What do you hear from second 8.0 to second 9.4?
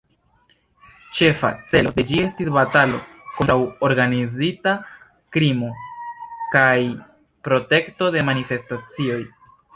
de manifestacioj.